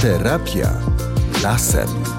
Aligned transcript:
Terapia 0.00 0.70
lasem. 1.42 2.17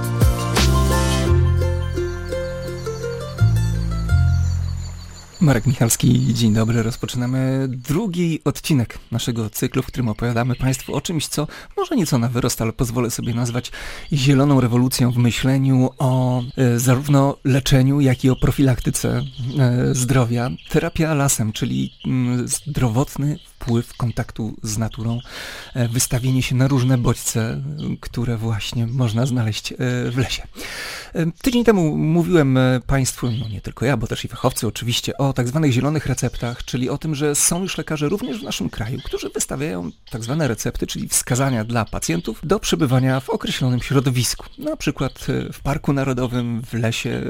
Marek 5.42 5.66
Michalski, 5.66 6.34
dzień 6.34 6.54
dobry. 6.54 6.84
Rozpoczynamy 6.84 7.68
drugi 7.68 8.42
odcinek 8.46 9.00
naszego 9.12 9.50
cyklu, 9.50 9.84
w 9.84 9.86
którym 9.86 10.10
opowiadamy 10.10 10.56
Państwu 10.56 10.96
o 10.96 11.02
czymś, 11.02 11.28
co 11.28 11.48
może 11.78 11.96
nieco 11.96 12.18
na 12.18 12.28
wyrost, 12.28 12.62
ale 12.62 12.74
pozwolę 12.74 13.12
sobie 13.12 13.34
nazwać 13.34 13.72
zieloną 14.14 14.62
rewolucją 14.62 15.12
w 15.12 15.18
myśleniu 15.18 15.90
o 15.98 16.42
e, 16.58 16.80
zarówno 16.80 17.38
leczeniu, 17.44 18.02
jak 18.02 18.24
i 18.24 18.30
o 18.30 18.36
profilaktyce 18.36 19.24
e, 19.60 19.96
zdrowia. 19.96 20.50
Terapia 20.70 21.14
lasem, 21.14 21.52
czyli 21.54 21.94
mm, 22.06 22.48
zdrowotny 22.48 23.40
wpływ 23.46 23.98
kontaktu 23.98 24.56
z 24.64 24.78
naturą, 24.78 25.20
e, 25.74 25.88
wystawienie 25.88 26.44
się 26.44 26.56
na 26.56 26.68
różne 26.68 26.98
bodźce, 26.98 27.62
które 28.00 28.38
właśnie 28.38 28.88
można 28.88 29.26
znaleźć 29.26 29.72
e, 29.72 29.76
w 30.12 30.18
lesie. 30.18 30.44
E, 31.14 31.32
tydzień 31.42 31.64
temu 31.64 31.98
mówiłem 31.98 32.60
Państwu, 32.88 33.32
no 33.32 33.48
nie 33.50 33.62
tylko 33.62 33.86
ja, 33.86 33.98
bo 33.98 34.08
też 34.08 34.26
i 34.26 34.28
fachowcy 34.28 34.68
oczywiście, 34.68 35.18
o 35.18 35.34
tak 35.34 35.48
zwanych 35.48 35.72
zielonych 35.72 36.06
receptach, 36.06 36.66
czyli 36.66 36.90
o 36.90 36.98
tym, 36.98 37.16
że 37.16 37.36
są 37.36 37.62
już 37.62 37.78
lekarze 37.78 38.10
również 38.10 38.40
w 38.40 38.44
naszym 38.44 38.70
kraju, 38.70 39.00
którzy 39.06 39.30
wystawiają 39.30 39.92
tak 40.10 40.24
zwane 40.24 40.48
recepty, 40.48 40.88
czyli 40.88 41.08
wskazania 41.08 41.64
dla 41.64 41.86
pacjentów 41.86 42.40
do 42.44 42.60
przebywania 42.60 43.20
w 43.20 43.30
określonym 43.30 43.80
środowisku. 43.80 44.46
Na 44.58 44.78
przykład 44.78 45.28
w 45.54 45.62
Parku 45.62 45.94
Narodowym, 45.94 46.62
w 46.62 46.74
lesie 46.74 47.22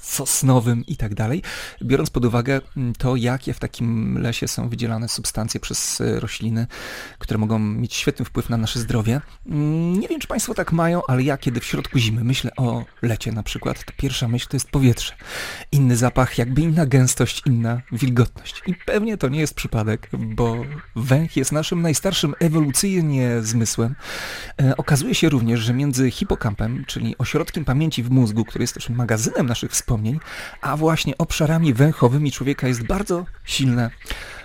sosnowym 0.00 0.84
i 0.86 0.96
tak 0.96 1.14
dalej, 1.14 1.42
biorąc 1.82 2.10
pod 2.10 2.24
uwagę 2.24 2.60
to, 2.98 3.16
jakie 3.16 3.54
w 3.54 3.58
takim 3.58 4.18
lesie 4.18 4.48
są 4.48 4.68
wydzielane 4.68 5.08
substancje 5.08 5.60
przez 5.60 6.00
e, 6.00 6.20
rośliny, 6.20 6.66
które 7.18 7.38
mogą 7.38 7.58
mieć 7.58 7.94
świetny 7.94 8.24
wpływ 8.24 8.50
na 8.50 8.56
nasze 8.56 8.78
zdrowie. 8.78 9.20
Mm, 9.46 10.00
nie 10.00 10.08
wiem, 10.08 10.20
czy 10.20 10.28
Państwo 10.28 10.54
tak 10.54 10.72
mają, 10.72 11.02
ale 11.08 11.22
ja 11.22 11.38
kiedy 11.38 11.60
w 11.60 11.64
środku 11.64 11.98
zimy 11.98 12.24
myślę 12.24 12.50
o 12.56 12.84
lecie 13.14 13.32
na 13.32 13.42
przykład, 13.42 13.84
to 13.84 13.92
pierwsza 13.96 14.28
myśl 14.28 14.48
to 14.48 14.56
jest 14.56 14.70
powietrze. 14.70 15.14
Inny 15.72 15.96
zapach, 15.96 16.38
jakby 16.38 16.60
inna 16.60 16.86
gęstość, 16.86 17.42
inna 17.46 17.80
wilgotność. 17.92 18.62
I 18.66 18.74
pewnie 18.74 19.16
to 19.16 19.28
nie 19.28 19.40
jest 19.40 19.54
przypadek, 19.54 20.10
bo 20.12 20.56
węch 20.96 21.36
jest 21.36 21.52
naszym 21.52 21.82
najstarszym 21.82 22.34
ewolucyjnie 22.40 23.42
zmysłem. 23.42 23.94
E, 24.62 24.76
okazuje 24.76 25.14
się 25.14 25.28
również, 25.28 25.60
że 25.60 25.74
między 25.74 26.10
hipokampem, 26.10 26.84
czyli 26.86 27.18
ośrodkiem 27.18 27.64
pamięci 27.64 28.02
w 28.02 28.10
mózgu, 28.10 28.44
który 28.44 28.62
jest 28.62 28.74
też 28.74 28.88
magazynem 28.88 29.46
naszych 29.46 29.70
wspomnień, 29.70 30.20
a 30.60 30.76
właśnie 30.76 31.18
obszarami 31.18 31.74
węchowymi 31.74 32.32
człowieka 32.32 32.68
jest 32.68 32.86
bardzo 32.86 33.26
silne 33.44 33.90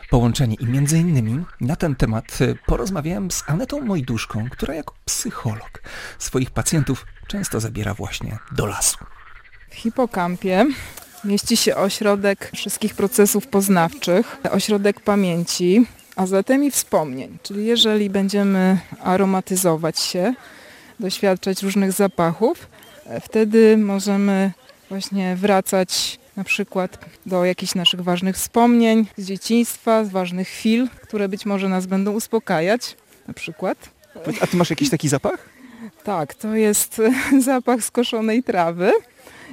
połączenie. 0.09 0.55
I 0.59 0.65
między 0.65 0.99
innymi 0.99 1.45
na 1.61 1.75
ten 1.75 1.95
temat 1.95 2.39
e, 2.41 2.55
porozmawiałem 2.65 3.31
z 3.31 3.43
Anetą 3.47 3.81
Mojduszką, 3.81 4.49
która 4.49 4.73
jako 4.73 4.93
psycholog 5.05 5.81
swoich 6.19 6.51
pacjentów 6.51 7.05
często 7.29 7.59
zabiera 7.59 7.93
właśnie 7.93 8.37
do 8.51 8.65
lasu. 8.65 8.97
W 9.69 9.75
hipokampie 9.75 10.65
mieści 11.23 11.57
się 11.57 11.75
ośrodek 11.75 12.51
wszystkich 12.55 12.95
procesów 12.95 13.47
poznawczych, 13.47 14.37
ośrodek 14.51 14.99
pamięci, 14.99 15.85
a 16.15 16.25
zatem 16.25 16.63
i 16.63 16.71
wspomnień. 16.71 17.37
Czyli 17.43 17.65
jeżeli 17.65 18.09
będziemy 18.09 18.79
aromatyzować 19.03 19.99
się, 19.99 20.33
doświadczać 20.99 21.63
różnych 21.63 21.91
zapachów, 21.91 22.67
e, 23.05 23.21
wtedy 23.21 23.77
możemy 23.77 24.51
właśnie 24.89 25.35
wracać 25.35 26.19
na 26.37 26.43
przykład 26.43 27.05
do 27.25 27.45
jakichś 27.45 27.75
naszych 27.75 28.01
ważnych 28.01 28.35
wspomnień 28.35 29.07
z 29.17 29.25
dzieciństwa, 29.25 30.03
z 30.03 30.09
ważnych 30.09 30.47
chwil, 30.47 30.87
które 31.01 31.29
być 31.29 31.45
może 31.45 31.69
nas 31.69 31.85
będą 31.85 32.11
uspokajać, 32.11 32.95
na 33.27 33.33
przykład. 33.33 33.89
A 34.41 34.47
ty 34.47 34.57
masz 34.57 34.69
jakiś 34.69 34.89
taki 34.89 35.09
zapach? 35.09 35.58
Tak, 36.03 36.33
to 36.33 36.55
jest 36.55 37.01
zapach 37.45 37.83
skoszonej 37.83 38.43
trawy 38.43 38.91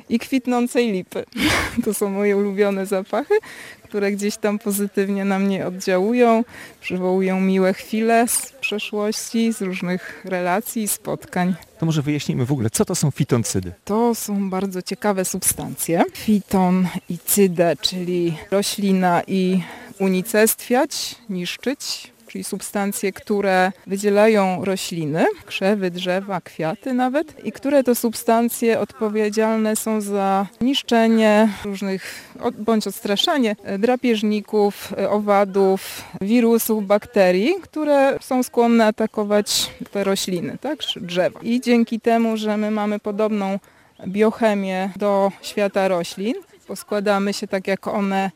i 0.09 0.19
kwitnącej 0.19 0.93
lipy. 0.93 1.25
To 1.85 1.95
są 1.95 2.11
moje 2.11 2.37
ulubione 2.37 2.87
zapachy, 2.87 3.35
które 3.83 4.13
gdzieś 4.13 4.37
tam 4.37 4.59
pozytywnie 4.59 5.25
na 5.25 5.39
mnie 5.39 5.67
oddziałują, 5.67 6.45
przywołują 6.81 7.41
miłe 7.41 7.75
chwile 7.75 8.29
z 8.29 8.53
przeszłości, 8.61 9.53
z 9.53 9.63
różnych 9.63 10.23
relacji 10.25 10.83
i 10.83 10.89
spotkań. 10.89 11.55
To 11.79 11.87
może 11.87 12.03
wyjaśnijmy 12.03 12.47
w 12.47 12.53
ogóle, 12.53 12.71
co 12.71 12.85
to 12.85 12.95
są 12.95 13.11
fitoncydy? 13.11 13.73
To 13.85 14.15
są 14.15 14.51
bardzo 14.51 14.83
ciekawe 14.83 15.25
substancje. 15.25 16.05
Fiton 16.15 16.89
i 17.11 17.19
cydę, 17.19 17.77
czyli 17.81 18.37
roślina 18.51 19.23
i 19.27 19.63
unicestwiać, 19.99 21.15
niszczyć, 21.29 22.13
czyli 22.29 22.45
substancje, 22.45 23.13
które 23.13 23.73
wydzielają 23.87 24.65
rośliny, 24.65 25.27
krzewy, 25.47 25.91
drzewa, 25.91 26.41
kwiaty 26.41 26.93
nawet 26.93 27.45
i 27.45 27.53
które 27.53 27.85
to 27.85 27.95
substancje 27.95 28.81
odpowiedzialne 28.81 29.77
są 29.77 30.01
za 30.01 30.47
niszczenie 30.61 31.49
różnych, 31.65 32.35
bądź 32.59 32.87
odstraszanie 32.87 33.57
drapieżników, 33.79 34.93
owadów, 35.09 36.05
wirusów, 36.21 36.87
bakterii, 36.87 37.55
które 37.63 38.19
są 38.21 38.43
skłonne 38.43 38.87
atakować 38.87 39.71
te 39.93 40.05
rośliny, 40.05 40.59
tak, 40.61 40.79
drzewa. 40.97 41.41
I 41.43 41.61
dzięki 41.61 42.01
temu, 42.01 42.37
że 42.37 42.57
my 42.57 42.71
mamy 42.71 42.99
podobną 42.99 43.59
biochemię 44.07 44.91
do 44.97 45.33
świata 45.43 45.89
roślin, 45.89 46.35
poskładamy 46.67 47.33
się 47.33 47.47
tak 47.47 47.67
jak 47.67 47.87
one 47.87 48.31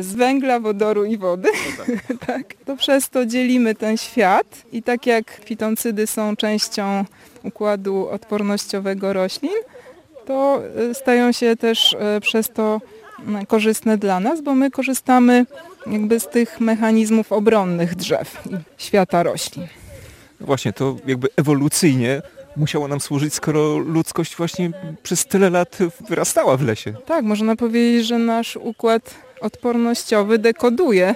z 0.00 0.14
węgla, 0.14 0.60
wodoru 0.60 1.04
i 1.04 1.16
wody. 1.16 1.48
No 1.78 1.84
tak. 1.84 2.18
tak. 2.26 2.54
To 2.64 2.76
przez 2.76 3.10
to 3.10 3.26
dzielimy 3.26 3.74
ten 3.74 3.96
świat 3.96 4.62
i 4.72 4.82
tak 4.82 5.06
jak 5.06 5.40
fitoncydy 5.44 6.06
są 6.06 6.36
częścią 6.36 7.04
układu 7.42 8.08
odpornościowego 8.08 9.12
roślin, 9.12 9.52
to 10.26 10.62
e, 10.90 10.94
stają 10.94 11.32
się 11.32 11.56
też 11.56 11.96
e, 11.98 12.20
przez 12.20 12.50
to 12.50 12.80
korzystne 13.48 13.98
dla 13.98 14.20
nas, 14.20 14.40
bo 14.40 14.54
my 14.54 14.70
korzystamy 14.70 15.46
jakby 15.86 16.20
z 16.20 16.28
tych 16.28 16.60
mechanizmów 16.60 17.32
obronnych 17.32 17.94
drzew 17.94 18.42
i 18.50 18.82
świata 18.82 19.22
roślin. 19.22 19.66
Właśnie, 20.40 20.72
to 20.72 20.96
jakby 21.06 21.28
ewolucyjnie 21.36 22.22
musiało 22.56 22.88
nam 22.88 23.00
służyć, 23.00 23.34
skoro 23.34 23.78
ludzkość 23.78 24.36
właśnie 24.36 24.70
przez 25.02 25.26
tyle 25.26 25.50
lat 25.50 25.78
wyrastała 26.08 26.56
w 26.56 26.62
lesie. 26.62 26.94
Tak, 27.06 27.24
można 27.24 27.56
powiedzieć, 27.56 28.06
że 28.06 28.18
nasz 28.18 28.56
układ 28.56 29.14
odpornościowy 29.44 30.38
dekoduje, 30.38 31.14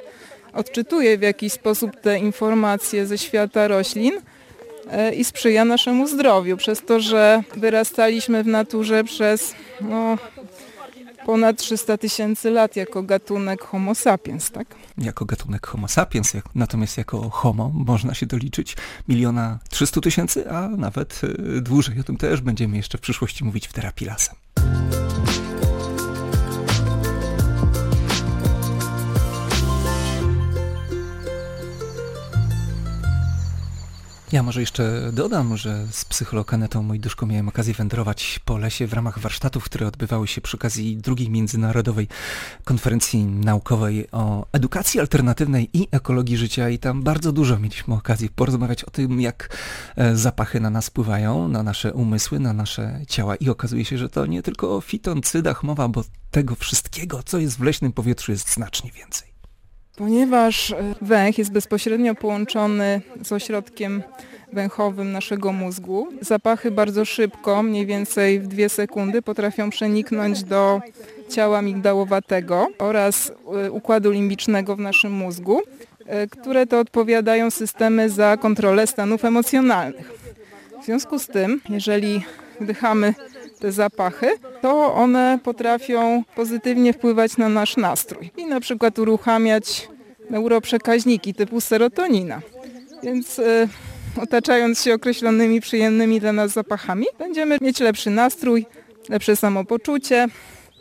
odczytuje 0.53 1.19
w 1.19 1.23
jakiś 1.23 1.53
sposób 1.53 2.01
te 2.01 2.19
informacje 2.19 3.07
ze 3.07 3.19
świata 3.19 3.69
roślin 3.69 4.13
e, 4.91 5.15
i 5.15 5.25
sprzyja 5.25 5.65
naszemu 5.65 6.07
zdrowiu, 6.07 6.57
przez 6.57 6.83
to, 6.87 7.01
że 7.01 7.43
wyrastaliśmy 7.57 8.45
w 8.45 8.47
naturze 8.47 9.05
przez 9.05 9.55
no, 9.81 10.19
ponad 11.27 11.57
300 11.57 11.99
tysięcy 11.99 12.51
lat 12.51 12.77
jako 12.77 13.03
gatunek 13.03 13.63
Homo 13.63 13.95
sapiens, 13.95 14.51
tak? 14.51 14.75
Jako 14.99 15.25
gatunek 15.25 15.67
Homo 15.67 15.89
sapiens, 15.89 16.35
jak, 16.35 16.45
natomiast 16.55 16.99
jako 16.99 17.31
Homo 17.31 17.71
można 17.75 18.15
się 18.15 18.27
doliczyć 18.27 18.77
miliona 19.09 19.59
300 19.71 20.01
tysięcy, 20.01 20.51
a 20.51 20.69
nawet 20.69 21.21
y, 21.25 21.61
dłużej. 21.61 22.01
O 22.01 22.05
tym 22.05 22.17
też 22.17 22.41
będziemy 22.41 22.77
jeszcze 22.77 22.99
w 22.99 23.01
przyszłości 23.01 23.45
mówić 23.45 23.69
w 23.69 23.73
terapii 23.73 24.07
lasem. 24.07 24.35
Ja 34.33 34.43
może 34.43 34.61
jeszcze 34.61 35.11
dodam, 35.13 35.57
że 35.57 35.87
z 35.91 36.05
psycholokanetą 36.05 36.83
Mojduszką 36.83 37.27
miałem 37.27 37.49
okazję 37.49 37.75
wędrować 37.75 38.41
po 38.45 38.59
lesie 38.59 38.87
w 38.87 38.93
ramach 38.93 39.19
warsztatów, 39.19 39.65
które 39.65 39.87
odbywały 39.87 40.29
się 40.29 40.41
przy 40.41 40.57
okazji 40.57 40.97
drugiej 40.97 41.31
międzynarodowej 41.31 42.09
konferencji 42.65 43.25
naukowej 43.25 44.11
o 44.11 44.47
edukacji 44.53 45.01
alternatywnej 45.01 45.71
i 45.73 45.89
ekologii 45.91 46.37
życia 46.37 46.69
i 46.69 46.79
tam 46.79 47.03
bardzo 47.03 47.33
dużo 47.33 47.59
mieliśmy 47.59 47.95
okazji 47.95 48.29
porozmawiać 48.29 48.85
o 48.85 48.91
tym, 48.91 49.21
jak 49.21 49.57
e, 49.97 50.17
zapachy 50.17 50.61
na 50.61 50.71
nas 50.71 50.87
wpływają, 50.87 51.49
na 51.49 51.63
nasze 51.63 51.95
umysły, 51.95 52.39
na 52.39 52.53
nasze 52.53 53.01
ciała 53.09 53.37
i 53.37 53.51
okazuje 53.51 53.85
się, 53.85 53.99
że 53.99 54.09
to 54.09 54.27
nie 54.27 54.43
tylko 54.43 54.77
o 54.77 54.81
fitoncydach 54.81 55.63
mowa, 55.63 55.89
bo 55.89 56.05
tego 56.31 56.55
wszystkiego, 56.55 57.23
co 57.23 57.39
jest 57.39 57.59
w 57.59 57.63
leśnym 57.63 57.93
powietrzu 57.93 58.33
jest 58.33 58.53
znacznie 58.53 58.91
więcej. 58.93 59.38
Ponieważ 59.99 60.71
e, 60.71 60.95
węch 61.01 61.39
jest 61.39 61.53
bezpośrednio 61.53 62.15
połączony 62.15 63.01
z 63.25 63.33
ośrodkiem 63.33 64.03
węchowym 64.53 65.13
naszego 65.13 65.53
mózgu, 65.53 66.09
zapachy 66.21 66.71
bardzo 66.71 67.05
szybko, 67.05 67.63
mniej 67.63 67.87
więcej 67.87 68.41
w 68.41 68.47
dwie 68.47 68.69
sekundy, 68.69 69.23
potrafią 69.23 69.71
przeniknąć 69.71 70.45
do 70.45 70.81
ciała 71.29 71.63
migdałowatego 71.63 72.67
oraz 72.79 73.33
e, 73.65 73.71
układu 73.71 74.11
limbicznego 74.11 74.77
w 74.77 74.81
naszym 74.81 75.13
mózgu, 75.13 75.61
e, 76.07 76.27
które 76.27 76.67
to 76.67 76.81
odpowiadają 76.81 77.51
systemy 77.51 78.11
za 78.11 78.37
kontrolę 78.37 78.87
stanów 78.87 79.25
emocjonalnych. 79.25 80.13
W 80.83 80.85
związku 80.85 81.19
z 81.19 81.27
tym, 81.27 81.61
jeżeli 81.69 82.23
wdychamy 82.61 83.15
te 83.59 83.73
zapachy, 83.73 84.27
to 84.63 84.95
one 84.95 85.39
potrafią 85.45 86.23
pozytywnie 86.37 86.93
wpływać 86.93 87.37
na 87.37 87.49
nasz 87.49 87.77
nastrój 87.77 88.31
i 88.37 88.47
na 88.47 88.61
przykład 88.61 88.99
uruchamiać 88.99 89.89
neuroprzekaźniki 90.31 91.35
typu 91.35 91.61
serotonina. 91.61 92.41
Więc 93.03 93.39
y, 93.39 93.69
otaczając 94.23 94.83
się 94.83 94.95
określonymi 94.95 95.61
przyjemnymi 95.61 96.21
dla 96.21 96.33
nas 96.33 96.51
zapachami, 96.51 97.07
będziemy 97.19 97.59
mieć 97.61 97.81
lepszy 97.81 98.11
nastrój, 98.11 98.67
lepsze 99.09 99.37
samopoczucie, 99.37 100.27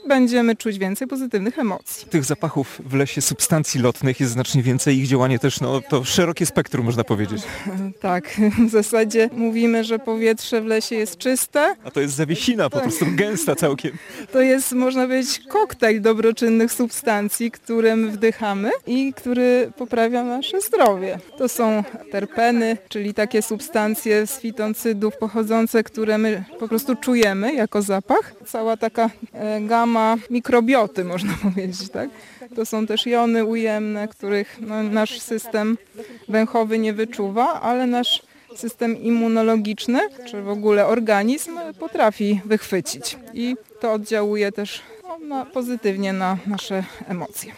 będziemy 0.07 0.55
czuć 0.55 0.77
więcej 0.77 1.07
pozytywnych 1.07 1.59
emocji. 1.59 2.07
Tych 2.09 2.25
zapachów 2.25 2.81
w 2.85 2.93
lesie 2.93 3.21
substancji 3.21 3.81
lotnych 3.81 4.19
jest 4.19 4.31
znacznie 4.31 4.63
więcej, 4.63 4.97
ich 4.97 5.07
działanie 5.07 5.39
też 5.39 5.61
no, 5.61 5.81
to 5.81 6.03
szerokie 6.03 6.45
spektrum 6.45 6.85
można 6.85 7.03
powiedzieć. 7.03 7.41
Tak, 7.99 8.29
w 8.67 8.69
zasadzie 8.69 9.29
mówimy, 9.33 9.83
że 9.83 9.99
powietrze 9.99 10.61
w 10.61 10.65
lesie 10.65 10.95
jest 10.95 11.17
czyste. 11.17 11.75
A 11.83 11.91
to 11.91 11.99
jest 11.99 12.15
zawiesina, 12.15 12.69
po 12.69 12.79
prostu 12.79 13.05
gęsta 13.15 13.55
całkiem. 13.55 13.91
To 14.33 14.41
jest, 14.41 14.71
można 14.71 15.03
powiedzieć, 15.03 15.39
koktajl 15.49 16.01
dobroczynnych 16.01 16.73
substancji, 16.73 17.51
którym 17.51 18.11
wdychamy 18.11 18.71
i 18.87 19.13
który 19.13 19.71
poprawia 19.77 20.23
nasze 20.23 20.61
zdrowie. 20.61 21.19
To 21.37 21.49
są 21.49 21.83
terpeny, 22.11 22.77
czyli 22.89 23.13
takie 23.13 23.41
substancje 23.41 24.27
z 24.27 24.39
fitoncydów 24.39 25.17
pochodzące, 25.17 25.83
które 25.83 26.17
my 26.17 26.43
po 26.59 26.67
prostu 26.67 26.95
czujemy 26.95 27.53
jako 27.53 27.81
zapach. 27.81 28.33
Cała 28.45 28.77
taka 28.77 29.09
e, 29.33 29.61
gama 29.61 29.96
ma 29.97 30.17
mikrobioty, 30.29 31.03
można 31.03 31.33
powiedzieć. 31.43 31.89
Tak? 31.89 32.09
To 32.55 32.65
są 32.65 32.87
też 32.87 33.05
jony 33.05 33.45
ujemne, 33.45 34.07
których 34.07 34.57
no, 34.61 34.83
nasz 34.83 35.19
system 35.19 35.77
węchowy 36.29 36.79
nie 36.79 36.93
wyczuwa, 36.93 37.61
ale 37.61 37.87
nasz 37.87 38.23
system 38.55 38.97
immunologiczny, 38.97 39.99
czy 40.27 40.41
w 40.41 40.49
ogóle 40.49 40.87
organizm 40.87 41.59
potrafi 41.79 42.41
wychwycić. 42.45 43.17
I 43.33 43.55
to 43.81 43.93
oddziałuje 43.93 44.51
też 44.51 44.81
no, 45.03 45.19
na, 45.19 45.45
pozytywnie 45.45 46.13
na 46.13 46.37
nasze 46.47 46.83
emocje. 47.07 47.51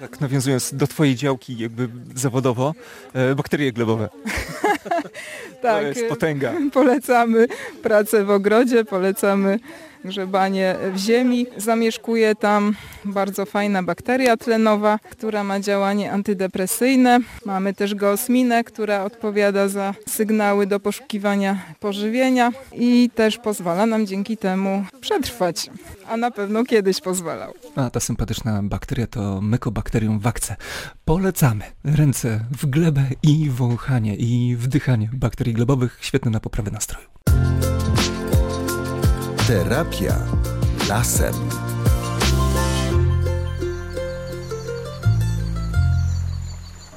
Tak, 0.00 0.20
nawiązując 0.20 0.74
do 0.74 0.86
Twojej 0.86 1.14
działki 1.14 1.58
jakby 1.58 1.88
zawodowo, 2.14 2.74
e, 3.14 3.34
bakterie 3.34 3.72
glebowe. 3.72 4.08
tak, 5.62 5.82
to 5.82 5.88
jest 5.88 6.04
potęga. 6.08 6.52
Polecamy 6.80 7.46
pracę 7.82 8.24
w 8.24 8.30
ogrodzie, 8.30 8.84
polecamy 8.84 9.58
grzebanie 10.04 10.76
w 10.92 10.96
ziemi. 10.96 11.46
Zamieszkuje 11.56 12.34
tam 12.34 12.74
bardzo 13.04 13.46
fajna 13.46 13.82
bakteria 13.82 14.36
tlenowa, 14.36 14.98
która 15.10 15.44
ma 15.44 15.60
działanie 15.60 16.12
antydepresyjne. 16.12 17.18
Mamy 17.46 17.74
też 17.74 17.94
geosminę, 17.94 18.64
która 18.64 19.04
odpowiada 19.04 19.68
za 19.68 19.94
sygnały 20.08 20.66
do 20.66 20.80
poszukiwania 20.80 21.58
pożywienia 21.80 22.52
i 22.72 23.10
też 23.14 23.38
pozwala 23.38 23.86
nam 23.86 24.06
dzięki 24.06 24.36
temu 24.36 24.84
przetrwać. 25.00 25.70
A 26.08 26.16
na 26.16 26.30
pewno 26.30 26.64
kiedyś 26.64 27.00
pozwalał. 27.00 27.52
A 27.76 27.90
ta 27.90 28.00
sympatyczna 28.00 28.62
bakteria 28.62 29.06
to 29.06 29.40
Mycobacterium 29.40 30.18
vacce. 30.20 30.56
Polecamy. 31.04 31.64
Ręce 31.84 32.40
w 32.58 32.66
glebę 32.66 33.04
i 33.22 33.50
wąchanie 33.50 34.16
i 34.16 34.56
wdychanie 34.56 35.10
bakterii 35.12 35.54
glebowych. 35.54 35.98
Świetne 36.00 36.30
na 36.30 36.40
poprawę 36.40 36.70
nastroju. 36.70 37.06
Terapia 39.46 40.14
lasem. 40.86 41.34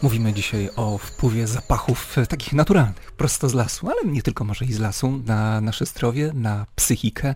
Mówimy 0.06 0.34
dzisiaj 0.34 0.70
o 0.76 0.98
wpływie 0.98 1.48
zapachów 1.48 2.18
e, 2.18 2.26
takich 2.26 2.54
naturalnych, 2.54 3.12
prosto 3.12 3.50
z 3.50 3.54
lasu, 3.54 3.90
ale 3.90 4.12
nie 4.12 4.22
tylko 4.22 4.44
może 4.44 4.66
i 4.66 4.74
z 4.74 4.80
lasu, 4.80 5.22
na 5.26 5.62
nasze 5.62 5.86
zdrowie, 5.86 6.32
na 6.34 6.66
psychikę. 6.76 7.36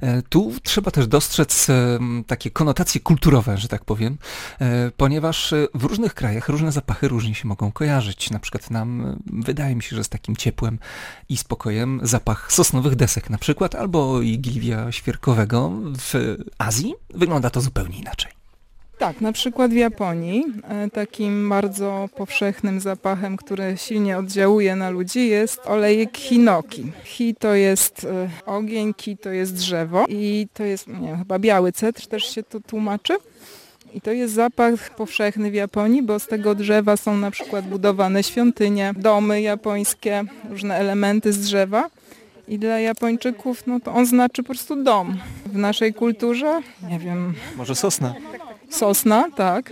E, 0.00 0.22
tu 0.22 0.52
trzeba 0.62 0.90
też 0.90 1.06
dostrzec 1.06 1.70
e, 1.70 1.98
takie 2.26 2.50
konotacje 2.50 3.00
kulturowe, 3.00 3.58
że 3.58 3.68
tak 3.68 3.84
powiem, 3.84 4.18
ponieważ 4.96 5.54
w 5.74 5.84
różnych 5.84 6.14
krajach 6.14 6.48
różne 6.48 6.72
zapachy 6.72 7.08
różnie 7.08 7.34
się 7.34 7.48
mogą 7.48 7.72
kojarzyć. 7.72 8.30
Na 8.30 8.38
przykład 8.38 8.70
nam 8.70 9.18
wydaje 9.26 9.76
mi 9.76 9.82
się, 9.82 9.96
że 9.96 10.04
z 10.04 10.08
takim 10.08 10.36
ciepłem 10.36 10.78
i 11.28 11.36
spokojem 11.36 12.00
zapach 12.02 12.52
sosnowych 12.52 12.96
desek 12.96 13.30
na 13.30 13.38
przykład, 13.38 13.74
albo 13.74 14.22
igiliwia 14.22 14.92
świerkowego 14.92 15.72
w 15.98 16.36
Azji 16.58 16.94
wygląda 17.14 17.50
to 17.50 17.60
zupełnie 17.60 17.98
inaczej. 17.98 18.35
Tak, 18.98 19.20
na 19.20 19.32
przykład 19.32 19.70
w 19.70 19.76
Japonii 19.76 20.44
e, 20.68 20.90
takim 20.90 21.48
bardzo 21.48 22.08
powszechnym 22.16 22.80
zapachem, 22.80 23.36
który 23.36 23.76
silnie 23.76 24.18
oddziałuje 24.18 24.76
na 24.76 24.90
ludzi 24.90 25.28
jest 25.28 25.60
olejek 25.66 26.18
hinoki. 26.18 26.92
Hi 27.04 27.34
to 27.34 27.54
jest 27.54 28.04
e, 28.04 28.28
ogień, 28.46 28.94
ki 28.94 29.16
to 29.16 29.30
jest 29.30 29.54
drzewo 29.54 30.04
i 30.08 30.48
to 30.54 30.64
jest, 30.64 30.86
nie 30.86 31.16
chyba 31.16 31.38
biały 31.38 31.72
cetr 31.72 32.06
też 32.06 32.34
się 32.34 32.42
to 32.42 32.60
tłumaczy. 32.60 33.16
I 33.94 34.00
to 34.00 34.10
jest 34.10 34.34
zapach 34.34 34.94
powszechny 34.94 35.50
w 35.50 35.54
Japonii, 35.54 36.02
bo 36.02 36.18
z 36.18 36.26
tego 36.26 36.54
drzewa 36.54 36.96
są 36.96 37.16
na 37.16 37.30
przykład 37.30 37.68
budowane 37.68 38.22
świątynie, 38.22 38.92
domy 38.96 39.40
japońskie, 39.40 40.24
różne 40.50 40.76
elementy 40.76 41.32
z 41.32 41.40
drzewa. 41.40 41.90
I 42.48 42.58
dla 42.58 42.80
Japończyków 42.80 43.66
no 43.66 43.80
to 43.80 43.92
on 43.92 44.06
znaczy 44.06 44.42
po 44.42 44.46
prostu 44.46 44.82
dom. 44.82 45.18
W 45.46 45.56
naszej 45.56 45.94
kulturze, 45.94 46.60
nie 46.88 46.98
wiem. 46.98 47.34
Może 47.56 47.74
sosna. 47.74 48.14
Sosna, 48.70 49.24
tak. 49.36 49.70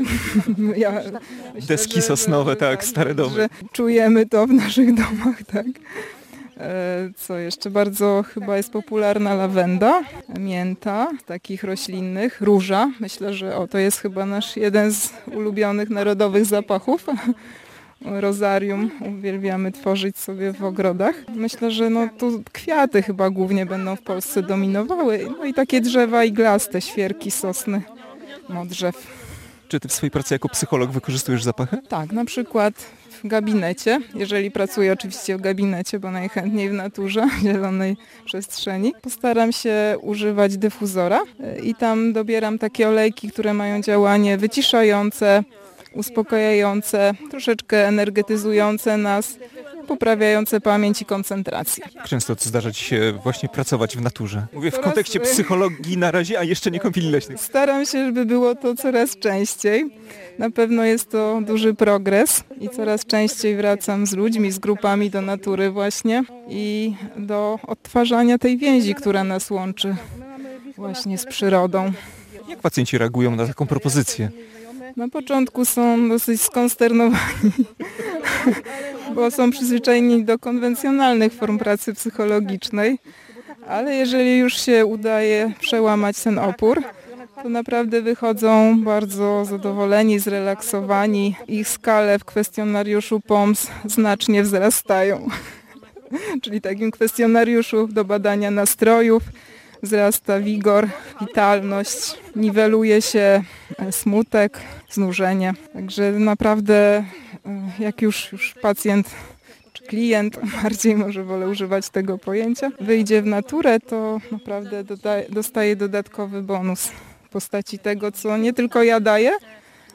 Ja 0.76 0.92
myślę, 0.92 1.20
Deski 1.68 2.02
sosnowe, 2.02 2.52
że, 2.52 2.56
tak, 2.56 2.84
stare 2.84 3.14
domy. 3.14 3.34
Że 3.34 3.48
czujemy 3.72 4.26
to 4.26 4.46
w 4.46 4.52
naszych 4.52 4.94
domach, 4.94 5.42
tak. 5.52 5.66
E, 6.56 7.10
co 7.16 7.38
jeszcze 7.38 7.70
bardzo 7.70 8.24
chyba 8.34 8.56
jest 8.56 8.72
popularna 8.72 9.34
lawenda, 9.34 10.02
mięta, 10.38 11.08
takich 11.26 11.64
roślinnych, 11.64 12.40
róża. 12.40 12.90
Myślę, 13.00 13.34
że 13.34 13.56
o, 13.56 13.66
to 13.66 13.78
jest 13.78 14.00
chyba 14.00 14.26
nasz 14.26 14.56
jeden 14.56 14.92
z 14.92 15.12
ulubionych 15.34 15.90
narodowych 15.90 16.44
zapachów. 16.44 17.06
Rozarium 18.04 18.90
uwielbiamy 19.18 19.72
tworzyć 19.72 20.18
sobie 20.18 20.52
w 20.52 20.64
ogrodach. 20.64 21.14
Myślę, 21.34 21.70
że 21.70 21.90
no 21.90 22.08
tu 22.18 22.42
kwiaty 22.52 23.02
chyba 23.02 23.30
głównie 23.30 23.66
będą 23.66 23.96
w 23.96 24.02
Polsce 24.02 24.42
dominowały. 24.42 25.28
No 25.38 25.44
i 25.44 25.54
takie 25.54 25.80
drzewa 25.80 26.24
iglaste, 26.24 26.80
świerki, 26.80 27.30
sosny 27.30 27.82
no, 28.48 28.66
drzew. 28.66 29.06
Czy 29.68 29.80
ty 29.80 29.88
w 29.88 29.92
swojej 29.92 30.10
pracy 30.10 30.34
jako 30.34 30.48
psycholog 30.48 30.90
wykorzystujesz 30.90 31.42
zapachy? 31.42 31.78
Tak, 31.88 32.12
na 32.12 32.24
przykład 32.24 32.74
w 33.24 33.28
gabinecie, 33.28 34.00
jeżeli 34.14 34.50
pracuję 34.50 34.92
oczywiście 34.92 35.36
w 35.36 35.40
gabinecie, 35.40 35.98
bo 35.98 36.10
najchętniej 36.10 36.70
w 36.70 36.72
naturze, 36.72 37.26
w 37.26 37.42
zielonej 37.42 37.96
przestrzeni. 38.24 38.92
Postaram 39.02 39.52
się 39.52 39.96
używać 40.00 40.56
dyfuzora 40.56 41.20
i 41.62 41.74
tam 41.74 42.12
dobieram 42.12 42.58
takie 42.58 42.88
olejki, 42.88 43.30
które 43.30 43.54
mają 43.54 43.82
działanie 43.82 44.38
wyciszające, 44.38 45.44
uspokajające, 45.94 47.12
troszeczkę 47.30 47.88
energetyzujące 47.88 48.96
nas, 48.96 49.38
poprawiające 49.84 50.60
pamięć 50.60 51.02
i 51.02 51.04
koncentrację. 51.04 51.84
Często 52.06 52.36
zdarza 52.38 52.72
Ci 52.72 52.84
się 52.84 53.18
właśnie 53.22 53.48
pracować 53.48 53.96
w 53.96 54.00
naturze. 54.00 54.46
Mówię 54.52 54.70
w 54.70 54.80
kontekście 54.80 55.20
psychologii 55.20 55.98
na 55.98 56.10
razie, 56.10 56.38
a 56.38 56.42
jeszcze 56.42 56.70
nie 56.70 56.80
kąpieli 56.80 57.10
leśnych. 57.10 57.40
Staram 57.40 57.86
się, 57.86 58.06
żeby 58.06 58.26
było 58.26 58.54
to 58.54 58.74
coraz 58.74 59.16
częściej. 59.16 59.90
Na 60.38 60.50
pewno 60.50 60.84
jest 60.84 61.10
to 61.10 61.40
duży 61.46 61.74
progres 61.74 62.44
i 62.60 62.68
coraz 62.68 63.06
częściej 63.06 63.56
wracam 63.56 64.06
z 64.06 64.12
ludźmi, 64.12 64.52
z 64.52 64.58
grupami 64.58 65.10
do 65.10 65.22
natury 65.22 65.70
właśnie 65.70 66.24
i 66.48 66.94
do 67.16 67.58
odtwarzania 67.66 68.38
tej 68.38 68.58
więzi, 68.58 68.94
która 68.94 69.24
nas 69.24 69.50
łączy 69.50 69.96
właśnie 70.76 71.18
z 71.18 71.26
przyrodą. 71.26 71.92
Jak 72.48 72.60
pacjenci 72.60 72.98
reagują 72.98 73.36
na 73.36 73.46
taką 73.46 73.66
propozycję? 73.66 74.30
Na 74.96 75.08
początku 75.08 75.64
są 75.64 76.08
dosyć 76.08 76.42
skonsternowani, 76.42 77.52
bo 79.14 79.30
są 79.30 79.50
przyzwyczajeni 79.50 80.24
do 80.24 80.38
konwencjonalnych 80.38 81.32
form 81.32 81.58
pracy 81.58 81.94
psychologicznej, 81.94 82.98
ale 83.68 83.94
jeżeli 83.94 84.38
już 84.38 84.60
się 84.60 84.86
udaje 84.86 85.52
przełamać 85.60 86.22
ten 86.22 86.38
opór, 86.38 86.82
to 87.42 87.48
naprawdę 87.48 88.02
wychodzą 88.02 88.80
bardzo 88.82 89.44
zadowoleni, 89.44 90.18
zrelaksowani. 90.18 91.36
Ich 91.48 91.68
skale 91.68 92.18
w 92.18 92.24
kwestionariuszu 92.24 93.20
POMS 93.20 93.66
znacznie 93.84 94.42
wzrastają. 94.42 95.28
Czyli 96.42 96.60
takim 96.60 96.90
kwestionariuszu 96.90 97.88
do 97.88 98.04
badania 98.04 98.50
nastrojów, 98.50 99.22
wzrasta 99.84 100.40
wigor, 100.40 100.88
witalność, 101.20 102.16
niweluje 102.36 103.02
się 103.02 103.42
e, 103.78 103.92
smutek, 103.92 104.60
znużenie. 104.90 105.54
Także 105.72 106.12
naprawdę 106.12 106.74
e, 106.74 107.04
jak 107.78 108.02
już, 108.02 108.32
już 108.32 108.54
pacjent 108.62 109.10
czy 109.72 109.84
klient, 109.84 110.38
bardziej 110.62 110.96
może 110.96 111.24
wolę 111.24 111.48
używać 111.48 111.88
tego 111.88 112.18
pojęcia, 112.18 112.70
wyjdzie 112.80 113.22
w 113.22 113.26
naturę, 113.26 113.80
to 113.80 114.20
naprawdę 114.32 114.84
dodaje, 114.84 115.26
dostaje 115.30 115.76
dodatkowy 115.76 116.42
bonus 116.42 116.90
w 117.24 117.28
postaci 117.28 117.78
tego, 117.78 118.12
co 118.12 118.36
nie 118.36 118.52
tylko 118.52 118.82
ja 118.82 119.00
daję, 119.00 119.32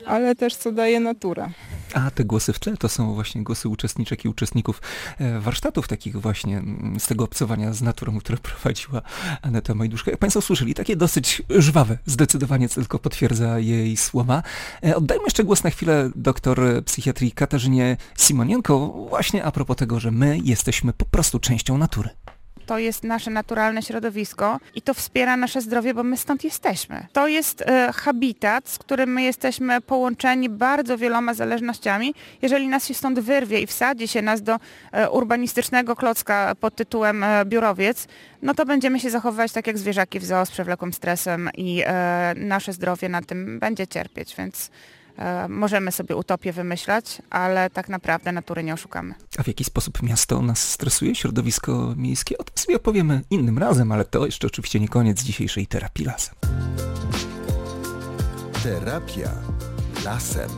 ale 0.06 0.36
też 0.36 0.56
co 0.56 0.72
daje 0.72 1.00
natura. 1.00 1.50
A 1.94 2.12
te 2.12 2.26
głosy 2.26 2.54
w 2.54 2.60
tle 2.60 2.78
to 2.78 2.90
są 2.90 3.14
właśnie 3.14 3.44
głosy 3.44 3.70
uczestniczek 3.70 4.26
i 4.26 4.30
uczestników 4.30 4.82
e, 5.18 5.40
warsztatów 5.40 5.88
takich 5.88 6.22
właśnie 6.22 6.58
mm, 6.58 7.00
z 7.00 7.08
tego 7.08 7.24
obcowania 7.24 7.74
z 7.74 7.82
naturą, 7.82 8.20
które 8.20 8.38
prowadziła 8.50 9.02
Aneta 9.42 9.76
Majduszka. 9.76 10.12
Jak 10.12 10.20
Państwo 10.20 10.42
słyszeli, 10.42 10.74
takie 10.74 10.96
dosyć 10.96 11.42
żwawe, 11.50 11.98
zdecydowanie 12.06 12.70
tylko 12.70 13.00
potwierdza 13.00 13.60
jej 13.60 13.98
słowa. 13.98 14.44
E, 14.84 14.96
oddajmy 14.96 15.24
jeszcze 15.24 15.44
głos 15.44 15.64
na 15.64 15.70
chwilę 15.70 16.10
doktor 16.16 16.84
psychiatrii 16.86 17.32
Katarzynie 17.32 17.98
Simonienko 18.18 18.80
właśnie 19.10 19.44
a 19.44 19.52
propos 19.52 19.78
tego, 19.78 20.00
że 20.00 20.12
my 20.12 20.40
jesteśmy 20.44 20.94
po 20.94 21.06
prostu 21.06 21.40
częścią 21.40 21.78
natury 21.78 22.10
to 22.70 22.78
jest 22.78 23.04
nasze 23.04 23.32
naturalne 23.32 23.82
środowisko 23.82 24.60
i 24.76 24.82
to 24.82 24.94
wspiera 24.94 25.38
nasze 25.38 25.62
zdrowie, 25.62 25.94
bo 25.94 26.04
my 26.04 26.18
stąd 26.18 26.44
jesteśmy. 26.44 27.08
To 27.14 27.28
jest 27.28 27.62
e, 27.62 27.92
habitat, 27.94 28.70
z 28.70 28.78
którym 28.78 29.14
my 29.14 29.22
jesteśmy 29.22 29.82
połączeni 29.82 30.50
bardzo 30.50 30.98
wieloma 30.98 31.34
zależnościami. 31.34 32.14
Jeżeli 32.42 32.68
nas 32.68 32.88
się 32.88 32.94
stąd 32.94 33.20
wyrwie 33.20 33.62
i 33.62 33.68
wsadzi 33.68 34.08
się 34.08 34.22
nas 34.22 34.42
do 34.42 34.60
e, 34.92 35.10
urbanistycznego 35.10 35.96
klocka 35.96 36.56
pod 36.60 36.76
tytułem 36.76 37.24
e, 37.24 37.46
biurowiec, 37.46 38.08
no 38.42 38.54
to 38.54 38.66
będziemy 38.66 39.00
się 39.00 39.10
zachowywać 39.10 39.52
tak 39.52 39.68
jak 39.68 39.78
zwierzaki 39.78 40.20
w 40.20 40.26
zoo 40.26 40.46
z 40.46 40.52
przewlekłym 40.52 40.94
stresem 40.94 41.50
i 41.58 41.84
e, 41.86 42.34
nasze 42.38 42.74
zdrowie 42.74 43.10
na 43.10 43.22
tym 43.22 43.60
będzie 43.60 43.88
cierpieć, 43.88 44.36
więc 44.36 44.72
możemy 45.50 45.92
sobie 45.92 46.16
utopię 46.16 46.54
wymyślać, 46.54 47.22
ale 47.30 47.70
tak 47.70 47.90
naprawdę 47.90 48.32
natury 48.32 48.64
nie 48.64 48.74
oszukamy. 48.74 49.14
A 49.38 49.44
w 49.44 49.48
jaki 49.48 49.64
sposób 49.64 50.04
miasto 50.04 50.42
nas 50.42 50.70
stresuje, 50.70 51.16
środowisko 51.16 51.94
miejskie? 51.98 52.38
O 52.38 52.44
tym 52.44 52.58
sobie 52.58 52.76
opowiemy 52.76 53.22
innym 53.30 53.58
razem, 53.58 53.92
ale 53.92 54.06
to 54.06 54.26
jeszcze 54.26 54.48
oczywiście 54.48 54.80
nie 54.80 54.88
koniec 54.88 55.24
dzisiejszej 55.24 55.68
terapii 55.68 56.06
lasem. 56.06 56.36
Terapia 58.64 59.32
lasem. 60.06 60.50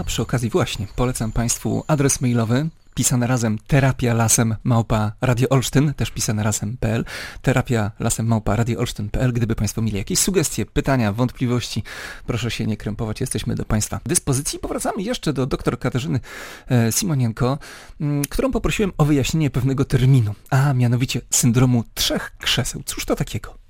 A 0.00 0.04
przy 0.04 0.22
okazji 0.22 0.50
właśnie 0.50 0.86
polecam 0.96 1.32
Państwu 1.32 1.84
adres 1.86 2.20
mailowy 2.20 2.68
pisane 2.94 3.26
razem 3.26 3.58
terapia 3.66 4.14
lasem 4.14 4.56
małpa 4.64 5.12
Radio 5.20 5.48
Olsztyn, 5.48 5.94
też 5.94 6.10
pisane 6.10 6.42
razem.pl, 6.42 7.04
terapia 7.42 7.90
lasem 7.98 8.26
małpa 8.26 8.56
Radio 8.56 8.80
Olsztyn.pl. 8.80 9.32
Gdyby 9.32 9.54
Państwo 9.54 9.82
mieli 9.82 9.98
jakieś 9.98 10.18
sugestie, 10.18 10.66
pytania, 10.66 11.12
wątpliwości, 11.12 11.82
proszę 12.26 12.50
się 12.50 12.66
nie 12.66 12.76
krępować, 12.76 13.20
jesteśmy 13.20 13.54
do 13.54 13.64
Państwa 13.64 14.00
dyspozycji. 14.06 14.58
Powracamy 14.58 15.02
jeszcze 15.02 15.32
do 15.32 15.46
dr 15.46 15.78
Katarzyny 15.78 16.20
e, 16.68 16.92
Simonienko, 16.92 17.58
mm, 18.00 18.24
którą 18.24 18.52
poprosiłem 18.52 18.92
o 18.98 19.04
wyjaśnienie 19.04 19.50
pewnego 19.50 19.84
terminu, 19.84 20.34
a 20.50 20.74
mianowicie 20.74 21.20
syndromu 21.30 21.84
trzech 21.94 22.32
krzeseł. 22.38 22.82
Cóż 22.86 23.04
to 23.04 23.16
takiego? 23.16 23.63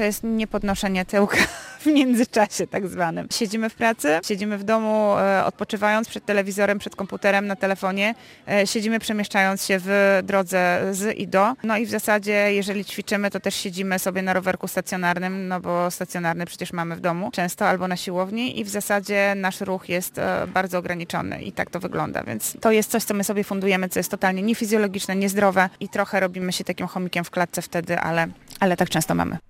To 0.00 0.04
jest 0.04 0.24
niepodnoszenie 0.24 1.04
tyłka 1.04 1.36
w 1.80 1.86
międzyczasie 1.86 2.66
tak 2.66 2.88
zwanym. 2.88 3.28
Siedzimy 3.32 3.70
w 3.70 3.74
pracy, 3.74 4.20
siedzimy 4.24 4.58
w 4.58 4.64
domu 4.64 5.18
e, 5.18 5.44
odpoczywając 5.44 6.08
przed 6.08 6.24
telewizorem, 6.24 6.78
przed 6.78 6.96
komputerem, 6.96 7.46
na 7.46 7.56
telefonie, 7.56 8.14
e, 8.48 8.66
siedzimy 8.66 8.98
przemieszczając 8.98 9.66
się 9.66 9.76
w 9.80 10.20
drodze 10.24 10.80
z 10.90 11.18
i 11.18 11.28
do. 11.28 11.54
No 11.62 11.76
i 11.76 11.86
w 11.86 11.90
zasadzie 11.90 12.54
jeżeli 12.54 12.84
ćwiczymy, 12.84 13.30
to 13.30 13.40
też 13.40 13.54
siedzimy 13.54 13.98
sobie 13.98 14.22
na 14.22 14.32
rowerku 14.32 14.68
stacjonarnym, 14.68 15.48
no 15.48 15.60
bo 15.60 15.90
stacjonarny 15.90 16.46
przecież 16.46 16.72
mamy 16.72 16.96
w 16.96 17.00
domu 17.00 17.30
często 17.30 17.68
albo 17.68 17.88
na 17.88 17.96
siłowni 17.96 18.60
i 18.60 18.64
w 18.64 18.68
zasadzie 18.68 19.34
nasz 19.36 19.60
ruch 19.60 19.88
jest 19.88 20.18
e, 20.18 20.46
bardzo 20.46 20.78
ograniczony 20.78 21.42
i 21.42 21.52
tak 21.52 21.70
to 21.70 21.80
wygląda, 21.80 22.22
więc 22.22 22.56
to 22.60 22.70
jest 22.70 22.90
coś, 22.90 23.04
co 23.04 23.14
my 23.14 23.24
sobie 23.24 23.44
fundujemy, 23.44 23.88
co 23.88 24.00
jest 24.00 24.10
totalnie 24.10 24.42
niefizjologiczne, 24.42 25.16
niezdrowe 25.16 25.68
i 25.80 25.88
trochę 25.88 26.20
robimy 26.20 26.52
się 26.52 26.64
takim 26.64 26.86
chomikiem 26.86 27.24
w 27.24 27.30
klatce 27.30 27.62
wtedy, 27.62 27.98
ale, 27.98 28.26
ale 28.60 28.76
tak 28.76 28.90
często 28.90 29.14
mamy. 29.14 29.49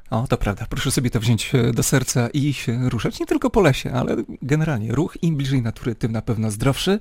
O, 0.11 0.27
to 0.27 0.37
prawda. 0.37 0.65
Proszę 0.69 0.91
sobie 0.91 1.09
to 1.09 1.19
wziąć 1.19 1.55
e, 1.55 1.73
do 1.73 1.83
serca 1.83 2.29
i 2.29 2.53
się 2.53 2.89
ruszać 2.89 3.19
nie 3.19 3.25
tylko 3.25 3.49
po 3.49 3.61
lesie, 3.61 3.93
ale 3.93 4.15
generalnie 4.41 4.91
ruch 4.91 5.17
im 5.21 5.35
bliżej 5.35 5.61
natury, 5.61 5.95
tym 5.95 6.11
na 6.11 6.21
pewno 6.21 6.51
zdrowszy. 6.51 6.99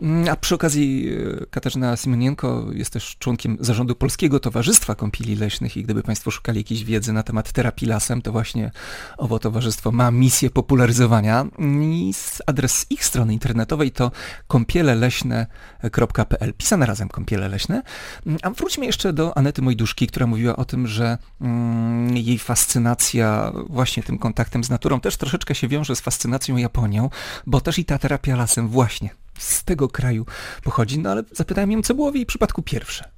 Mm, 0.00 0.28
a 0.28 0.36
przy 0.36 0.54
okazji 0.54 1.10
e, 1.42 1.46
Katarzyna 1.46 1.96
Simonienko 1.96 2.66
jest 2.72 2.92
też 2.92 3.16
członkiem 3.18 3.56
zarządu 3.60 3.94
Polskiego 3.94 4.40
Towarzystwa 4.40 4.94
Kąpieli 4.94 5.36
Leśnych 5.36 5.76
i 5.76 5.82
gdyby 5.82 6.02
Państwo 6.02 6.30
szukali 6.30 6.60
jakiejś 6.60 6.84
wiedzy 6.84 7.12
na 7.12 7.22
temat 7.22 7.52
terapii 7.52 7.88
lasem, 7.88 8.22
to 8.22 8.32
właśnie 8.32 8.70
owo 9.18 9.38
towarzystwo 9.38 9.92
ma 9.92 10.10
misję 10.10 10.50
popularyzowania 10.50 11.46
i 11.80 12.12
adres 12.46 12.86
ich 12.90 13.04
strony 13.04 13.32
internetowej 13.32 13.90
to 13.90 14.10
kąpieleleśne.pl 14.46 16.54
pisane 16.54 16.86
razem 16.86 17.08
kąpiele 17.08 17.48
leśne. 17.48 17.82
Mm, 18.26 18.38
a 18.42 18.50
wróćmy 18.50 18.86
jeszcze 18.86 19.12
do 19.12 19.38
Anety 19.38 19.62
Mojduszki, 19.62 20.06
która 20.06 20.26
mówiła 20.26 20.56
o 20.56 20.64
tym, 20.64 20.86
że 20.86 21.18
mm, 21.40 22.16
fascynacja 22.38 23.52
właśnie 23.68 24.02
tym 24.02 24.18
kontaktem 24.18 24.64
z 24.64 24.70
naturą 24.70 25.00
też 25.00 25.16
troszeczkę 25.16 25.54
się 25.54 25.68
wiąże 25.68 25.96
z 25.96 26.00
fascynacją 26.00 26.56
Japonią, 26.56 27.10
bo 27.46 27.60
też 27.60 27.78
i 27.78 27.84
ta 27.84 27.98
terapia 27.98 28.36
lasem 28.36 28.68
właśnie 28.68 29.10
z 29.38 29.64
tego 29.64 29.88
kraju 29.88 30.26
pochodzi. 30.62 30.98
No 30.98 31.10
ale 31.10 31.22
zapytałem 31.32 31.72
ją, 31.72 31.82
co 31.82 31.94
było 31.94 32.12
w 32.12 32.14
jej 32.14 32.26
przypadku 32.26 32.62
pierwsze. 32.62 33.17